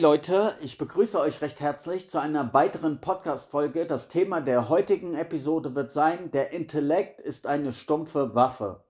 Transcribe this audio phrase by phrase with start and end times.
[0.00, 3.84] Leute, ich begrüße euch recht herzlich zu einer weiteren Podcast-Folge.
[3.84, 8.84] Das Thema der heutigen Episode wird sein: Der Intellekt ist eine stumpfe Waffe.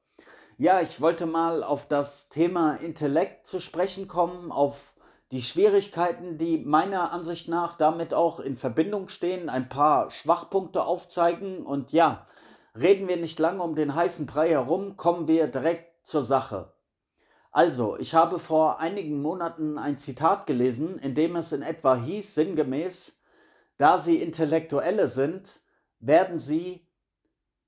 [0.58, 4.96] Ja, ich wollte mal auf das Thema Intellekt zu sprechen kommen, auf
[5.32, 11.64] die Schwierigkeiten, die meiner Ansicht nach damit auch in Verbindung stehen, ein paar Schwachpunkte aufzeigen
[11.64, 12.26] und ja,
[12.78, 16.74] reden wir nicht lange um den heißen Brei herum, kommen wir direkt zur Sache.
[17.50, 22.34] Also, ich habe vor einigen Monaten ein Zitat gelesen, in dem es in etwa hieß,
[22.34, 23.18] sinngemäß,
[23.78, 25.60] da Sie Intellektuelle sind,
[26.00, 26.86] werden Sie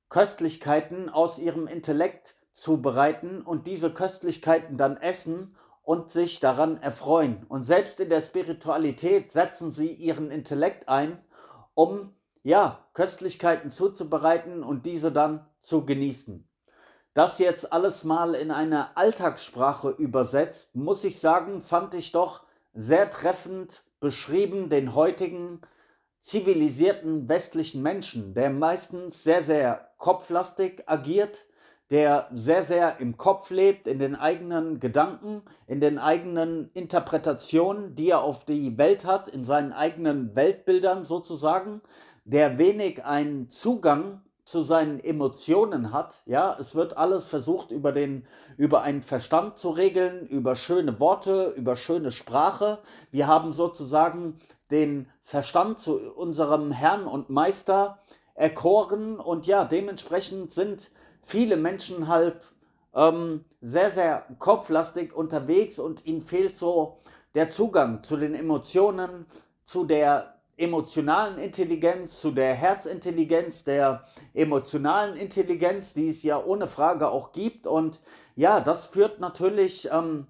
[0.09, 7.47] Köstlichkeiten aus Ihrem Intellekt zubereiten und diese Köstlichkeiten dann essen und sich daran erfreuen.
[7.49, 11.19] Und selbst in der Spiritualität setzen Sie Ihren Intellekt ein,
[11.75, 16.50] um ja, Köstlichkeiten zuzubereiten und diese dann zu genießen.
[17.13, 23.11] Das jetzt alles mal in eine Alltagssprache übersetzt, muss ich sagen, fand ich doch sehr
[23.11, 25.61] treffend beschrieben den heutigen
[26.21, 31.47] zivilisierten westlichen Menschen, der meistens sehr, sehr kopflastig agiert,
[31.91, 38.11] der sehr, sehr im Kopf lebt, in den eigenen Gedanken, in den eigenen Interpretationen, die
[38.11, 41.83] er auf die Welt hat, in seinen eigenen Weltbildern sozusagen,
[42.25, 46.23] der wenig einen Zugang zu seinen Emotionen hat.
[46.27, 51.55] Ja, es wird alles versucht über den über einen Verstand zu regeln, über schöne Worte,
[51.57, 52.79] über schöne Sprache.
[53.11, 54.39] Wir haben sozusagen
[54.71, 57.99] den Verstand zu unserem Herrn und Meister
[58.35, 60.91] erkoren und ja, dementsprechend sind
[61.23, 62.37] viele Menschen halt
[62.95, 66.99] ähm, sehr, sehr kopflastig unterwegs und ihnen fehlt so
[67.35, 69.27] der Zugang zu den Emotionen,
[69.65, 74.05] zu der emotionalen Intelligenz zu der Herzintelligenz, der
[74.35, 77.67] emotionalen Intelligenz, die es ja ohne Frage auch gibt.
[77.67, 78.01] Und
[78.37, 80.27] ja, das führt natürlich ähm,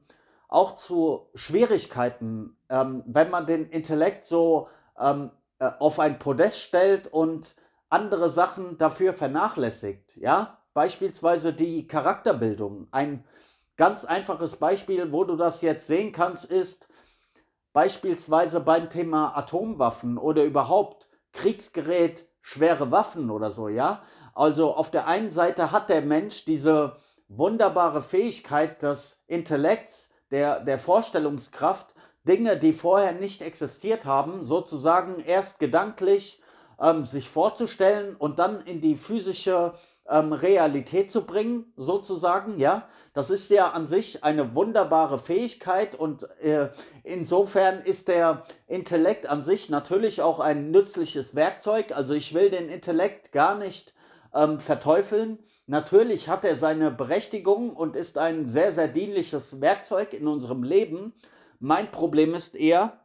[0.49, 4.69] auch zu Schwierigkeiten, ähm, wenn man den Intellekt so
[4.99, 7.54] ähm, äh, auf ein Podest stellt und
[7.88, 10.16] andere Sachen dafür vernachlässigt.
[10.16, 12.88] Ja, beispielsweise die Charakterbildung.
[12.91, 13.25] Ein
[13.77, 16.88] ganz einfaches Beispiel, wo du das jetzt sehen kannst, ist,
[17.72, 24.03] beispielsweise beim Thema Atomwaffen oder überhaupt Kriegsgerät, schwere Waffen oder so, ja.
[24.34, 26.97] Also auf der einen Seite hat der Mensch diese
[27.28, 31.94] wunderbare Fähigkeit des Intellekts, der, der Vorstellungskraft,
[32.26, 36.42] Dinge, die vorher nicht existiert haben, sozusagen erst gedanklich
[36.80, 39.75] ähm, sich vorzustellen und dann in die physische
[40.10, 42.88] ähm, Realität zu bringen, sozusagen, ja.
[43.12, 46.71] Das ist ja an sich eine wunderbare Fähigkeit und äh,
[47.04, 51.93] insofern ist der Intellekt an sich natürlich auch ein nützliches Werkzeug.
[51.93, 53.94] Also ich will den Intellekt gar nicht
[54.34, 55.38] ähm, verteufeln.
[55.66, 61.15] Natürlich hat er seine Berechtigung und ist ein sehr, sehr dienliches Werkzeug in unserem Leben.
[61.60, 63.00] Mein Problem ist eher,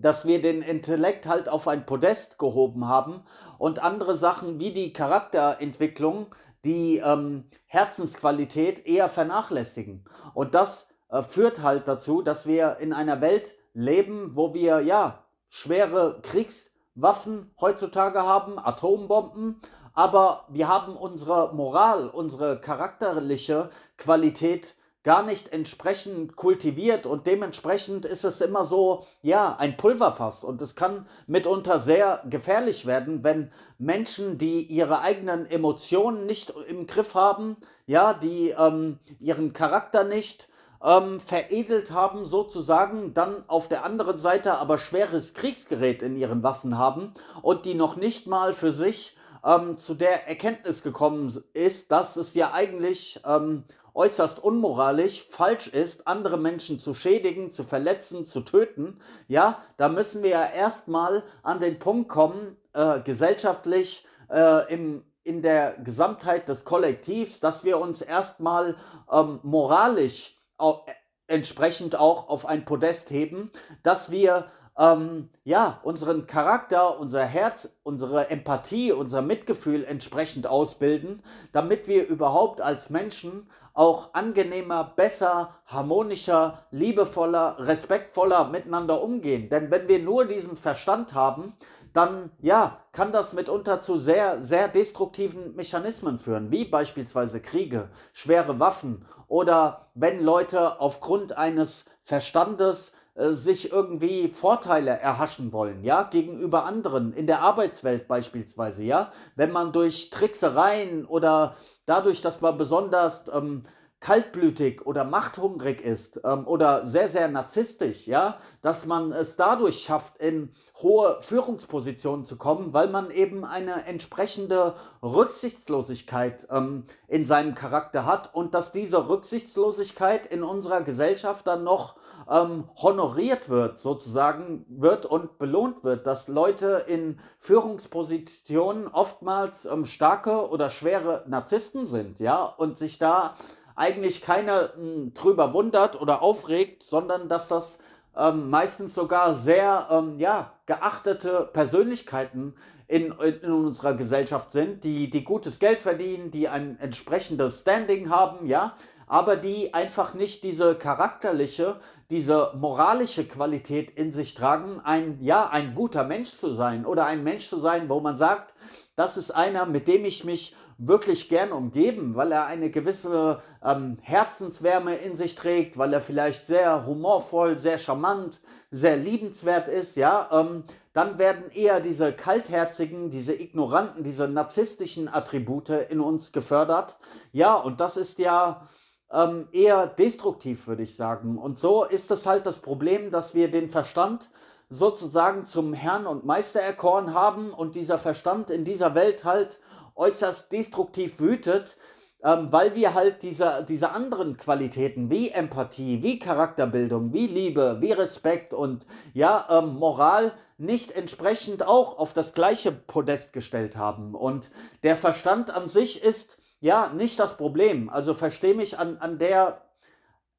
[0.00, 3.22] dass wir den Intellekt halt auf ein Podest gehoben haben
[3.58, 6.26] und andere Sachen wie die Charakterentwicklung,
[6.64, 10.04] die ähm, Herzensqualität eher vernachlässigen.
[10.34, 15.24] Und das äh, führt halt dazu, dass wir in einer Welt leben, wo wir ja
[15.48, 19.60] schwere Kriegswaffen heutzutage haben, Atombomben,
[19.92, 28.24] aber wir haben unsere Moral, unsere charakterliche Qualität gar nicht entsprechend kultiviert und dementsprechend ist
[28.24, 30.44] es immer so, ja, ein Pulverfass.
[30.44, 36.86] Und es kann mitunter sehr gefährlich werden, wenn Menschen, die ihre eigenen Emotionen nicht im
[36.86, 37.56] Griff haben,
[37.86, 40.48] ja, die ähm, ihren Charakter nicht
[40.84, 46.78] ähm, veredelt haben, sozusagen, dann auf der anderen Seite aber schweres Kriegsgerät in ihren Waffen
[46.78, 52.16] haben und die noch nicht mal für sich ähm, zu der Erkenntnis gekommen ist, dass
[52.16, 53.64] es ja eigentlich ähm,
[53.94, 60.22] äußerst unmoralisch, falsch ist, andere Menschen zu schädigen, zu verletzen, zu töten, ja, da müssen
[60.22, 66.64] wir ja erstmal an den Punkt kommen, äh, gesellschaftlich äh, im, in der Gesamtheit des
[66.64, 68.76] Kollektivs, dass wir uns erstmal
[69.10, 70.92] ähm, moralisch auch, äh,
[71.26, 73.50] entsprechend auch auf ein Podest heben,
[73.82, 81.22] dass wir ähm, ja, unseren Charakter, unser Herz, unsere Empathie, unser Mitgefühl entsprechend ausbilden,
[81.52, 83.48] damit wir überhaupt als Menschen
[83.80, 89.48] auch angenehmer, besser, harmonischer, liebevoller, respektvoller miteinander umgehen.
[89.48, 91.54] Denn wenn wir nur diesen Verstand haben,
[91.94, 98.60] dann ja, kann das mitunter zu sehr, sehr destruktiven Mechanismen führen, wie beispielsweise Kriege, schwere
[98.60, 107.12] Waffen oder wenn Leute aufgrund eines Verstandes sich irgendwie Vorteile erhaschen wollen, ja, gegenüber anderen,
[107.12, 113.64] in der Arbeitswelt beispielsweise, ja, wenn man durch Tricksereien oder dadurch, dass man besonders ähm,
[114.00, 120.16] kaltblütig oder machthungrig ist ähm, oder sehr, sehr narzisstisch, ja, dass man es dadurch schafft,
[120.16, 120.50] in
[120.82, 128.34] hohe Führungspositionen zu kommen, weil man eben eine entsprechende Rücksichtslosigkeit ähm, in seinem Charakter hat
[128.34, 131.96] und dass diese Rücksichtslosigkeit in unserer Gesellschaft dann noch
[132.30, 140.48] ähm, honoriert wird, sozusagen wird und belohnt wird, dass Leute in Führungspositionen oftmals ähm, starke
[140.48, 143.34] oder schwere Narzissten sind, ja, und sich da
[143.80, 147.78] eigentlich keiner hm, drüber wundert oder aufregt, sondern dass das
[148.14, 152.54] ähm, meistens sogar sehr ähm, ja, geachtete Persönlichkeiten
[152.88, 158.46] in, in unserer Gesellschaft sind, die, die gutes Geld verdienen, die ein entsprechendes Standing haben,
[158.46, 158.74] ja,
[159.06, 161.80] aber die einfach nicht diese charakterliche,
[162.10, 167.24] diese moralische Qualität in sich tragen, ein, ja, ein guter Mensch zu sein oder ein
[167.24, 168.52] Mensch zu sein, wo man sagt,
[169.00, 173.96] das ist einer, mit dem ich mich wirklich gern umgeben, weil er eine gewisse ähm,
[174.02, 180.28] Herzenswärme in sich trägt, weil er vielleicht sehr humorvoll, sehr charmant, sehr liebenswert ist, ja,
[180.30, 186.98] ähm, dann werden eher diese kaltherzigen, diese ignoranten, diese narzisstischen Attribute in uns gefördert.
[187.32, 188.68] Ja, und das ist ja
[189.10, 191.38] ähm, eher destruktiv, würde ich sagen.
[191.38, 194.28] Und so ist es halt das Problem, dass wir den Verstand
[194.70, 199.60] sozusagen zum Herrn und Meister erkoren haben und dieser Verstand in dieser Welt halt
[199.96, 201.76] äußerst destruktiv wütet,
[202.22, 207.90] ähm, weil wir halt diese, diese anderen Qualitäten wie Empathie, wie Charakterbildung, wie Liebe, wie
[207.92, 214.14] Respekt und ja, ähm, Moral nicht entsprechend auch auf das gleiche Podest gestellt haben.
[214.14, 214.50] Und
[214.84, 217.88] der Verstand an sich ist ja nicht das Problem.
[217.88, 219.62] Also verstehe mich an, an der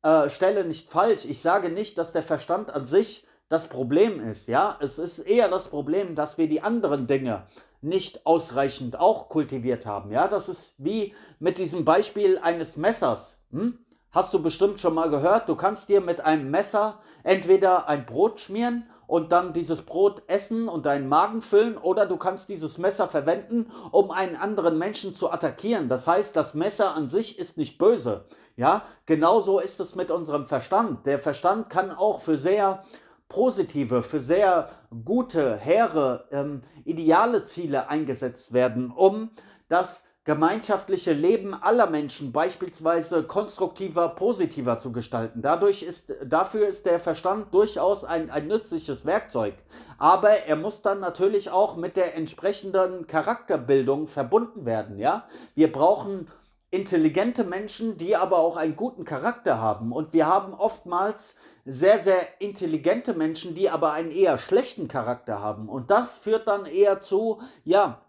[0.04, 1.26] äh, Stelle nicht falsch.
[1.26, 4.48] Ich sage nicht, dass der Verstand an sich das Problem ist.
[4.48, 7.44] Ja, es ist eher das Problem, dass wir die anderen Dinge
[7.82, 10.12] nicht ausreichend auch kultiviert haben.
[10.12, 13.40] Ja, das ist wie mit diesem Beispiel eines Messers.
[13.52, 13.78] Hm?
[14.12, 18.40] Hast du bestimmt schon mal gehört, du kannst dir mit einem Messer entweder ein Brot
[18.40, 23.08] schmieren und dann dieses Brot essen und deinen Magen füllen oder du kannst dieses Messer
[23.08, 25.90] verwenden, um einen anderen Menschen zu attackieren.
[25.90, 28.26] Das heißt, das Messer an sich ist nicht böse.
[28.56, 31.06] Ja, genauso ist es mit unserem Verstand.
[31.06, 32.84] Der Verstand kann auch für sehr
[33.32, 34.68] positive, für sehr
[35.06, 39.32] gute, hehre, ähm, ideale Ziele eingesetzt werden, um
[39.70, 45.42] das gemeinschaftliche Leben aller Menschen beispielsweise konstruktiver, positiver zu gestalten.
[45.42, 49.54] Dadurch ist, dafür ist der Verstand durchaus ein, ein nützliches Werkzeug.
[49.98, 55.00] Aber er muss dann natürlich auch mit der entsprechenden Charakterbildung verbunden werden.
[55.00, 55.26] Ja?
[55.56, 56.28] Wir brauchen
[56.72, 59.92] intelligente Menschen, die aber auch einen guten Charakter haben.
[59.92, 61.36] Und wir haben oftmals
[61.66, 65.68] sehr, sehr intelligente Menschen, die aber einen eher schlechten Charakter haben.
[65.68, 68.02] Und das führt dann eher zu, ja,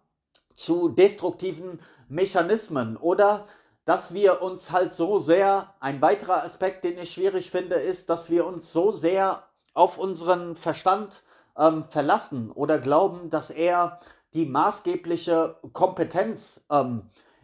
[0.55, 3.45] zu destruktiven Mechanismen oder
[3.85, 8.31] dass wir uns halt so sehr, ein weiterer Aspekt, den ich schwierig finde, ist, dass
[8.31, 9.43] wir uns so sehr
[9.75, 11.25] auf unseren Verstand
[11.59, 13.99] ähm, verlassen oder glauben, dass er
[14.35, 17.03] die maßgebliche Kompetenz ähm,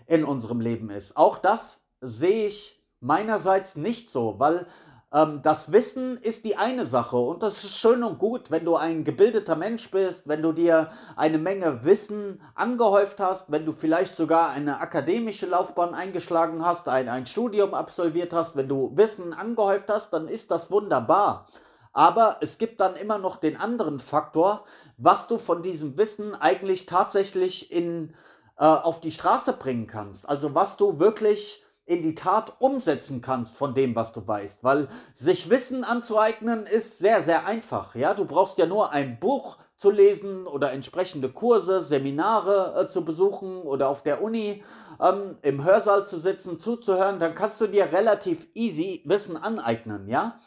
[0.09, 1.17] in unserem Leben ist.
[1.17, 4.67] Auch das sehe ich meinerseits nicht so, weil
[5.13, 8.77] ähm, das Wissen ist die eine Sache und das ist schön und gut, wenn du
[8.77, 14.17] ein gebildeter Mensch bist, wenn du dir eine Menge Wissen angehäuft hast, wenn du vielleicht
[14.17, 19.89] sogar eine akademische Laufbahn eingeschlagen hast, ein, ein Studium absolviert hast, wenn du Wissen angehäuft
[19.89, 21.47] hast, dann ist das wunderbar.
[21.93, 24.65] Aber es gibt dann immer noch den anderen Faktor,
[24.97, 28.15] was du von diesem Wissen eigentlich tatsächlich in
[28.59, 30.29] äh, auf die Straße bringen kannst.
[30.29, 34.63] Also was du wirklich in die Tat umsetzen kannst von dem, was du weißt.
[34.63, 37.95] Weil sich Wissen anzueignen ist sehr, sehr einfach.
[37.95, 43.05] Ja, du brauchst ja nur ein Buch zu lesen oder entsprechende Kurse, Seminare äh, zu
[43.05, 44.63] besuchen oder auf der Uni
[45.01, 47.19] ähm, im Hörsaal zu sitzen, zuzuhören.
[47.19, 50.09] Dann kannst du dir relativ easy Wissen aneignen.
[50.09, 50.39] Ja,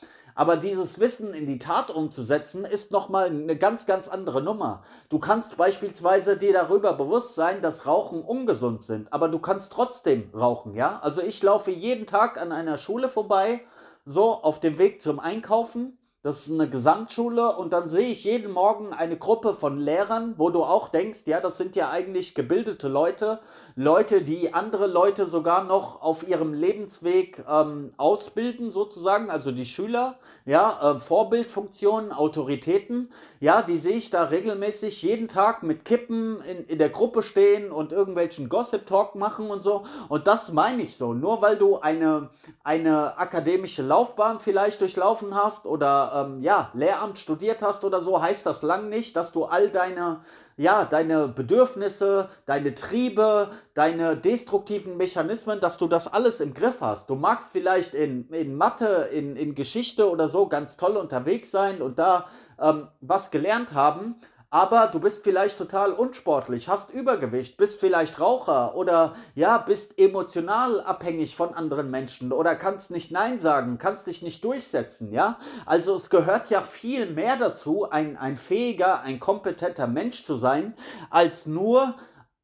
[0.42, 4.82] aber dieses Wissen in die Tat umzusetzen, ist nochmal eine ganz, ganz andere Nummer.
[5.08, 10.32] Du kannst beispielsweise dir darüber bewusst sein, dass Rauchen ungesund sind, aber du kannst trotzdem
[10.34, 11.00] rauchen, ja?
[11.04, 13.62] Also ich laufe jeden Tag an einer Schule vorbei,
[14.04, 18.52] so auf dem Weg zum Einkaufen das ist eine Gesamtschule und dann sehe ich jeden
[18.52, 22.88] Morgen eine Gruppe von Lehrern, wo du auch denkst, ja, das sind ja eigentlich gebildete
[22.88, 23.40] Leute,
[23.76, 30.18] Leute, die andere Leute sogar noch auf ihrem Lebensweg ähm, ausbilden, sozusagen, also die Schüler,
[30.46, 33.10] ja, äh, Vorbildfunktionen, Autoritäten,
[33.40, 37.72] ja, die sehe ich da regelmäßig jeden Tag mit Kippen in, in der Gruppe stehen
[37.72, 39.84] und irgendwelchen Gossip-Talk machen und so.
[40.10, 41.14] Und das meine ich so.
[41.14, 42.30] Nur weil du eine,
[42.64, 48.46] eine akademische Laufbahn vielleicht durchlaufen hast oder ähm, ja, Lehramt studiert hast oder so, heißt
[48.46, 50.22] das lang nicht, dass du all deine,
[50.62, 57.10] ja, deine Bedürfnisse, deine Triebe, deine destruktiven Mechanismen, dass du das alles im Griff hast.
[57.10, 61.82] Du magst vielleicht in, in Mathe, in, in Geschichte oder so ganz toll unterwegs sein
[61.82, 62.28] und da
[62.60, 64.16] ähm, was gelernt haben,
[64.52, 70.82] aber du bist vielleicht total unsportlich, hast Übergewicht, bist vielleicht Raucher oder ja, bist emotional
[70.82, 75.40] abhängig von anderen Menschen oder kannst nicht Nein sagen, kannst dich nicht durchsetzen, ja?
[75.66, 80.76] Also es gehört ja viel mehr dazu, ein, ein fähiger, ein kompetenter Mensch zu sein,
[81.10, 81.96] als nur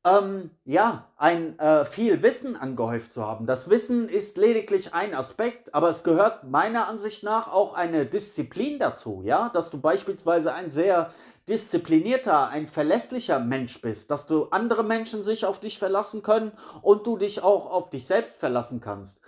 [0.08, 3.46] ähm, ja, ein äh, viel Wissen angehäuft zu haben.
[3.46, 8.80] Das Wissen ist lediglich ein Aspekt, aber es gehört meiner Ansicht nach auch eine Disziplin
[8.80, 11.10] dazu, ja, dass du beispielsweise ein sehr
[11.50, 17.08] disziplinierter, ein verlässlicher Mensch bist, dass du andere Menschen sich auf dich verlassen können und
[17.08, 19.20] du dich auch auf dich selbst verlassen kannst.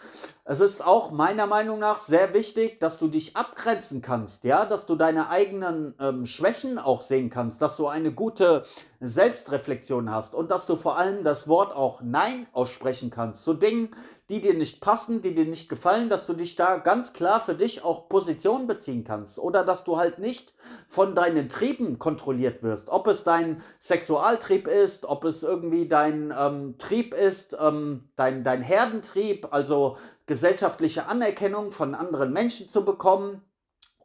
[0.44, 4.86] Es ist auch meiner Meinung nach sehr wichtig, dass du dich abgrenzen kannst, ja, dass
[4.86, 8.66] du deine eigenen ähm, Schwächen auch sehen kannst, dass du eine gute
[9.02, 13.96] Selbstreflexion hast und dass du vor allem das Wort auch Nein aussprechen kannst zu Dingen,
[14.28, 17.56] die dir nicht passen, die dir nicht gefallen, dass du dich da ganz klar für
[17.56, 20.54] dich auch Position beziehen kannst oder dass du halt nicht
[20.88, 22.90] von deinen Trieben kontrolliert wirst.
[22.90, 28.62] Ob es dein Sexualtrieb ist, ob es irgendwie dein ähm, Trieb ist, ähm, dein, dein
[28.62, 33.42] Herdentrieb, also gesellschaftliche Anerkennung von anderen Menschen zu bekommen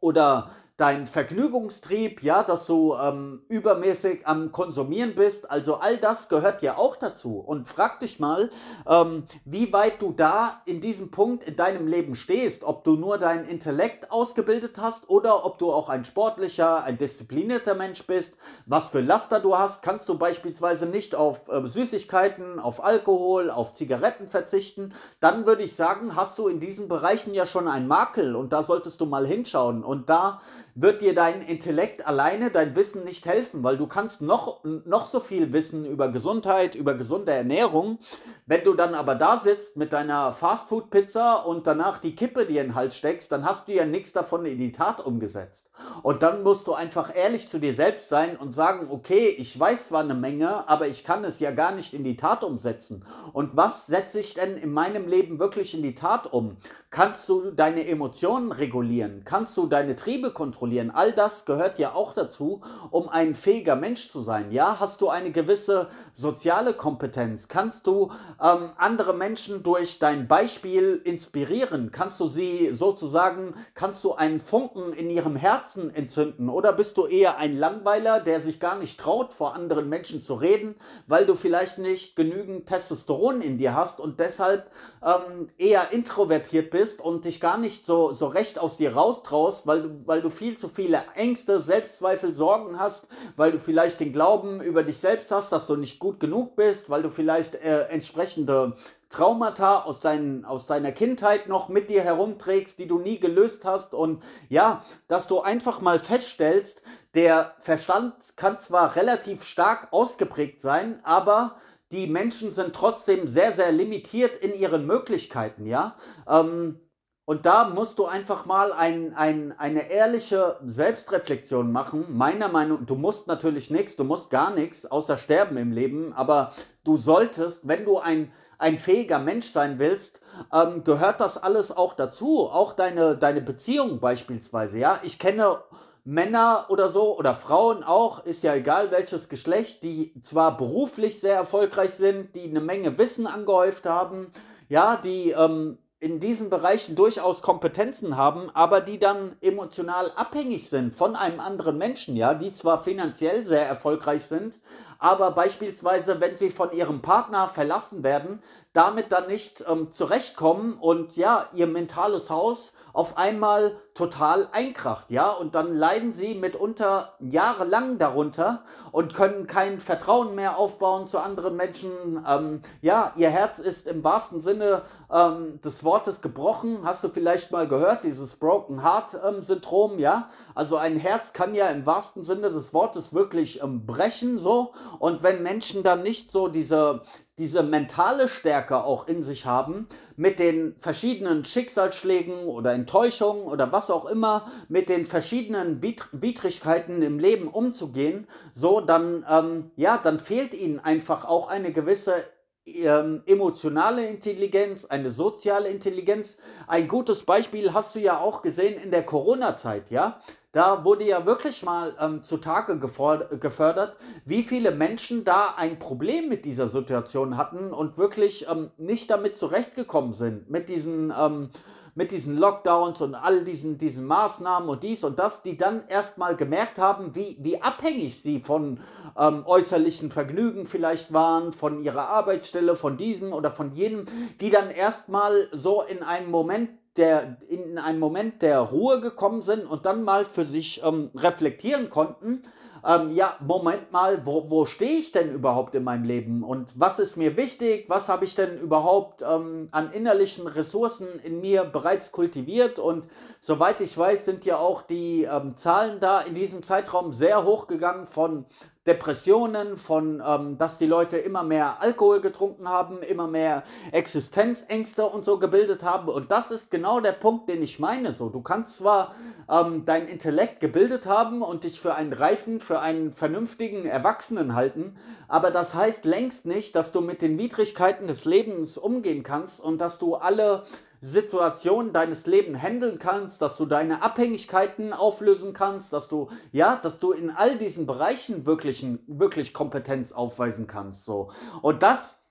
[0.01, 5.49] oder dein Vergnügungstrieb, ja, dass du ähm, übermäßig am Konsumieren bist.
[5.49, 7.39] Also all das gehört ja auch dazu.
[7.39, 8.51] Und frag dich mal,
[8.89, 12.65] ähm, wie weit du da in diesem Punkt in deinem Leben stehst.
[12.65, 17.77] Ob du nur dein Intellekt ausgebildet hast oder ob du auch ein sportlicher, ein disziplinierter
[17.77, 18.35] Mensch bist.
[18.67, 23.75] Was für Laster du hast, kannst du beispielsweise nicht auf äh, Süßigkeiten, auf Alkohol, auf
[23.75, 24.93] Zigaretten verzichten.
[25.21, 28.65] Dann würde ich sagen, hast du in diesen Bereichen ja schon einen Makel und da
[28.65, 29.85] solltest du mal hinschauen.
[29.85, 30.41] Und da
[30.75, 35.21] wird dir dein Intellekt alleine, dein Wissen nicht helfen, weil du kannst noch, noch so
[35.21, 37.99] viel wissen über Gesundheit, über gesunde Ernährung.
[38.47, 42.69] Wenn du dann aber da sitzt mit deiner Fastfood-Pizza und danach die Kippe dir in
[42.69, 45.71] den Hals steckst, dann hast du ja nichts davon in die Tat umgesetzt.
[46.03, 49.89] Und dann musst du einfach ehrlich zu dir selbst sein und sagen, okay, ich weiß
[49.89, 53.05] zwar eine Menge, aber ich kann es ja gar nicht in die Tat umsetzen.
[53.33, 56.57] Und was setze ich denn in meinem Leben wirklich in die Tat um?
[56.91, 59.23] Kannst du deine Emotionen regulieren?
[59.25, 60.64] Kannst du deine Triebe kontrollieren?
[60.65, 60.91] Kontrollieren.
[60.91, 64.51] All das gehört ja auch dazu, um ein fähiger Mensch zu sein.
[64.51, 67.49] Ja, hast du eine gewisse soziale Kompetenz?
[67.49, 68.11] Kannst du
[68.43, 71.91] ähm, andere Menschen durch dein Beispiel inspirieren?
[71.91, 76.49] Kannst du sie sozusagen, kannst du einen Funken in ihrem Herzen entzünden?
[76.49, 80.35] Oder bist du eher ein Langweiler, der sich gar nicht traut, vor anderen Menschen zu
[80.35, 84.71] reden, weil du vielleicht nicht genügend Testosteron in dir hast und deshalb
[85.05, 89.83] ähm, eher introvertiert bist und dich gar nicht so, so recht aus dir raustraust, weil
[89.83, 94.13] du, weil du viel viel zu viele Ängste, Selbstzweifel, Sorgen hast, weil du vielleicht den
[94.13, 97.89] Glauben über dich selbst hast, dass du nicht gut genug bist, weil du vielleicht äh,
[97.89, 98.75] entsprechende
[99.09, 103.95] Traumata aus, dein, aus deiner Kindheit noch mit dir herumträgst, die du nie gelöst hast.
[103.95, 106.83] Und ja, dass du einfach mal feststellst,
[107.15, 111.57] der Verstand kann zwar relativ stark ausgeprägt sein, aber
[111.91, 115.97] die Menschen sind trotzdem sehr, sehr limitiert in ihren Möglichkeiten, ja.
[116.29, 116.81] Ähm,
[117.27, 122.05] und da musst du einfach mal ein, ein, eine ehrliche Selbstreflexion machen.
[122.11, 126.13] Meiner Meinung, nach, du musst natürlich nichts, du musst gar nichts, außer sterben im Leben,
[126.13, 126.53] aber
[126.85, 130.21] du solltest, wenn du ein, ein fähiger Mensch sein willst,
[130.53, 132.51] ähm, gehört das alles auch dazu.
[132.51, 134.99] Auch deine, deine Beziehung beispielsweise, ja.
[135.03, 135.63] Ich kenne
[136.05, 141.37] Männer oder so oder Frauen auch, ist ja egal welches Geschlecht, die zwar beruflich sehr
[141.37, 144.31] erfolgreich sind, die eine Menge Wissen angehäuft haben,
[144.69, 150.95] ja, die ähm, in diesen Bereichen durchaus Kompetenzen haben, aber die dann emotional abhängig sind
[150.95, 154.61] von einem anderen Menschen, ja, die zwar finanziell sehr erfolgreich sind,
[154.99, 161.17] aber beispielsweise, wenn sie von ihrem Partner verlassen werden, damit dann nicht ähm, zurechtkommen und
[161.17, 167.99] ja, ihr mentales Haus auf einmal total einkracht, ja, und dann leiden sie mitunter jahrelang
[167.99, 172.25] darunter und können kein Vertrauen mehr aufbauen zu anderen Menschen.
[172.29, 174.83] Ähm, ja, ihr Herz ist im wahrsten Sinne
[175.13, 176.81] ähm, des Wortes gebrochen.
[176.85, 180.29] Hast du vielleicht mal gehört, dieses Broken Heart ähm, Syndrom, ja?
[180.57, 184.73] Also ein Herz kann ja im wahrsten Sinne des Wortes wirklich ähm, brechen, so.
[184.99, 187.03] Und wenn Menschen dann nicht so diese,
[187.39, 193.91] diese mentale Stärke auch in sich haben, mit den verschiedenen Schicksalsschlägen oder Enttäuschungen oder was
[193.91, 200.55] auch immer, mit den verschiedenen Widrigkeiten im Leben umzugehen, so dann, ähm, ja, dann fehlt
[200.55, 202.25] ihnen einfach auch eine gewisse
[202.67, 206.37] ähm, emotionale Intelligenz, eine soziale Intelligenz.
[206.67, 210.21] Ein gutes Beispiel hast du ja auch gesehen in der Corona-Zeit, ja.
[210.53, 216.45] Da wurde ja wirklich mal ähm, zutage gefördert, wie viele Menschen da ein Problem mit
[216.45, 221.51] dieser Situation hatten und wirklich ähm, nicht damit zurechtgekommen sind, mit diesen ähm,
[221.95, 226.37] mit diesen Lockdowns und all diesen, diesen Maßnahmen und dies und das, die dann erstmal
[226.37, 228.81] gemerkt haben, wie, wie abhängig sie von
[229.19, 234.07] ähm, äußerlichen Vergnügen vielleicht waren, von ihrer Arbeitsstelle, von diesem oder von jenem,
[234.41, 239.67] die dann erstmal so in einem Moment der in einen Moment der Ruhe gekommen sind
[239.67, 242.43] und dann mal für sich ähm, reflektieren konnten,
[242.87, 246.43] ähm, ja, Moment mal, wo, wo stehe ich denn überhaupt in meinem Leben?
[246.43, 251.41] Und was ist mir wichtig, was habe ich denn überhaupt ähm, an innerlichen Ressourcen in
[251.41, 252.79] mir bereits kultiviert?
[252.79, 253.09] Und
[253.41, 257.67] soweit ich weiß, sind ja auch die ähm, Zahlen da in diesem Zeitraum sehr hoch
[257.67, 258.45] gegangen von
[258.87, 263.63] Depressionen, von ähm, dass die Leute immer mehr Alkohol getrunken haben, immer mehr
[263.93, 266.09] Existenzängste und so gebildet haben.
[266.09, 268.13] Und das ist genau der Punkt, den ich meine.
[268.13, 269.15] So, du kannst zwar
[269.51, 274.97] ähm, dein Intellekt gebildet haben und dich für einen reifen, für einen vernünftigen Erwachsenen halten,
[275.29, 279.81] aber das heißt längst nicht, dass du mit den Widrigkeiten des Lebens umgehen kannst und
[279.81, 280.65] dass du alle
[281.05, 286.99] Situationen deines Lebens handeln kannst, dass du deine Abhängigkeiten auflösen kannst, dass du, ja, dass
[286.99, 291.31] du in all diesen Bereichen wirklich, wirklich Kompetenz aufweisen kannst, so.
[291.61, 292.24] Und das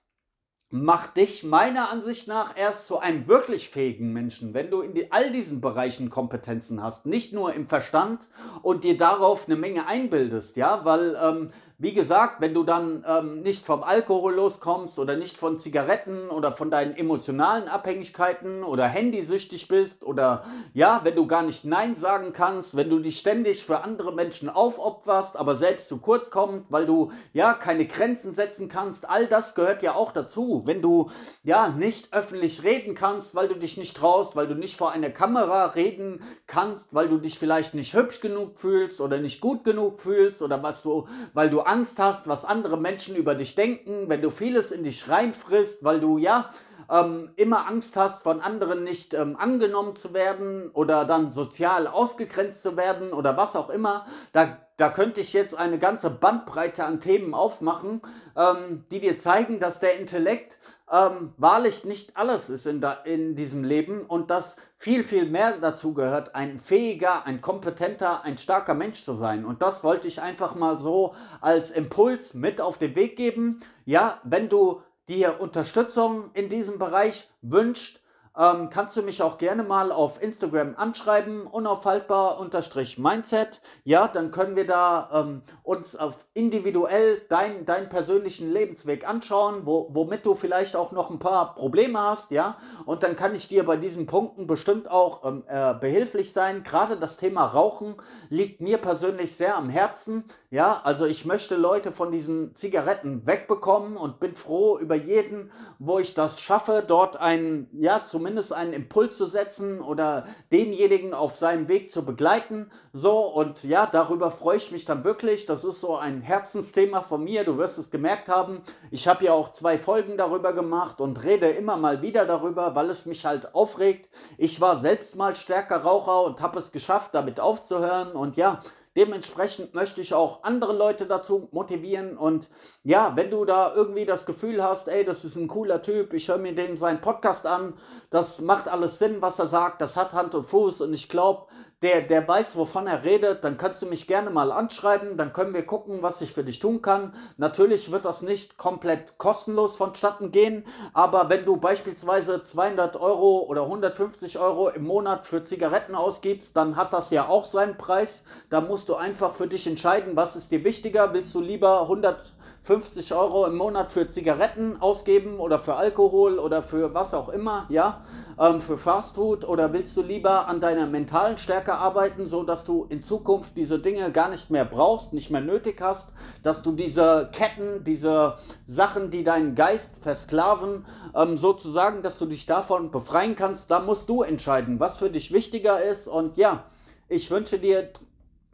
[0.74, 5.12] macht dich meiner Ansicht nach erst zu einem wirklich fähigen Menschen, wenn du in die,
[5.12, 8.26] all diesen Bereichen Kompetenzen hast, nicht nur im Verstand
[8.60, 13.42] und dir darauf eine Menge einbildest, ja, weil ähm, wie gesagt, wenn du dann ähm,
[13.42, 19.66] nicht vom Alkohol loskommst oder nicht von Zigaretten oder von deinen emotionalen Abhängigkeiten oder handysüchtig
[19.66, 23.82] bist oder ja, wenn du gar nicht Nein sagen kannst, wenn du dich ständig für
[23.82, 29.10] andere Menschen aufopferst, aber selbst zu kurz kommst, weil du ja keine Grenzen setzen kannst,
[29.10, 30.62] all das gehört ja auch dazu.
[30.66, 31.10] Wenn du
[31.42, 35.10] ja nicht öffentlich reden kannst, weil du dich nicht traust, weil du nicht vor einer
[35.10, 40.00] Kamera reden kannst, weil du dich vielleicht nicht hübsch genug fühlst oder nicht gut genug
[40.00, 44.22] fühlst oder was du, weil du Angst hast, was andere Menschen über dich denken, wenn
[44.22, 46.50] du vieles in dich reinfrisst, weil du ja
[46.90, 52.62] ähm, immer Angst hast, von anderen nicht ähm, angenommen zu werden oder dann sozial ausgegrenzt
[52.62, 57.00] zu werden oder was auch immer, da, da könnte ich jetzt eine ganze Bandbreite an
[57.00, 58.02] Themen aufmachen,
[58.36, 60.58] ähm, die dir zeigen, dass der Intellekt
[60.90, 65.58] ähm, wahrlich nicht alles ist in, da, in diesem Leben und dass viel, viel mehr
[65.58, 69.44] dazu gehört, ein fähiger, ein kompetenter, ein starker Mensch zu sein.
[69.44, 73.60] Und das wollte ich einfach mal so als Impuls mit auf den Weg geben.
[73.86, 78.00] Ja, wenn du dir Unterstützung in diesem Bereich wünscht,
[78.36, 83.60] ähm, kannst du mich auch gerne mal auf Instagram anschreiben, unaufhaltbar-mindset.
[83.84, 89.88] Ja, dann können wir da ähm, uns auf individuell deinen dein persönlichen Lebensweg anschauen, wo,
[89.92, 92.58] womit du vielleicht auch noch ein paar Probleme hast, ja.
[92.86, 96.62] Und dann kann ich dir bei diesen Punkten bestimmt auch ähm, äh, behilflich sein.
[96.64, 97.96] Gerade das Thema Rauchen
[98.28, 100.24] liegt mir persönlich sehr am Herzen.
[100.50, 105.98] Ja, also ich möchte Leute von diesen Zigaretten wegbekommen und bin froh über jeden, wo
[105.98, 111.36] ich das schaffe, dort einen, ja, zum zumindest einen Impuls zu setzen oder denjenigen auf
[111.36, 112.70] seinem Weg zu begleiten.
[112.94, 115.44] So, und ja, darüber freue ich mich dann wirklich.
[115.54, 117.44] Das ist so ein Herzensthema von mir.
[117.44, 118.60] Du wirst es gemerkt haben.
[118.90, 122.90] Ich habe ja auch zwei Folgen darüber gemacht und rede immer mal wieder darüber, weil
[122.90, 124.08] es mich halt aufregt.
[124.36, 128.16] Ich war selbst mal stärker Raucher und habe es geschafft, damit aufzuhören.
[128.16, 128.62] Und ja,
[128.96, 132.16] Dementsprechend möchte ich auch andere Leute dazu motivieren.
[132.16, 132.48] Und
[132.84, 136.28] ja, wenn du da irgendwie das Gefühl hast, ey, das ist ein cooler Typ, ich
[136.28, 137.74] höre mir den seinen Podcast an,
[138.10, 141.46] das macht alles Sinn, was er sagt, das hat Hand und Fuß und ich glaube,
[141.84, 145.52] der, der weiß, wovon er redet, dann kannst du mich gerne mal anschreiben, dann können
[145.52, 147.12] wir gucken, was ich für dich tun kann.
[147.36, 153.64] Natürlich wird das nicht komplett kostenlos vonstatten gehen, aber wenn du beispielsweise 200 Euro oder
[153.64, 158.22] 150 Euro im Monat für Zigaretten ausgibst, dann hat das ja auch seinen Preis.
[158.48, 161.12] Da musst du einfach für dich entscheiden, was ist dir wichtiger.
[161.12, 166.94] Willst du lieber 150 Euro im Monat für Zigaretten ausgeben oder für Alkohol oder für
[166.94, 168.00] was auch immer, ja,
[168.40, 172.84] ähm, für Fastfood oder willst du lieber an deiner mentalen Stärke arbeiten, so dass du
[172.88, 176.10] in Zukunft diese Dinge gar nicht mehr brauchst, nicht mehr nötig hast,
[176.42, 180.84] dass du diese Ketten, diese Sachen, die deinen Geist versklaven,
[181.14, 183.70] ähm, sozusagen, dass du dich davon befreien kannst.
[183.70, 186.08] Da musst du entscheiden, was für dich wichtiger ist.
[186.08, 186.64] Und ja,
[187.08, 187.90] ich wünsche dir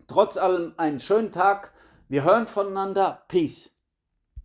[0.06, 1.72] trotz allem einen schönen Tag.
[2.08, 3.22] Wir hören voneinander.
[3.28, 3.69] Peace.